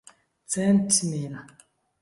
centmil 0.51 1.35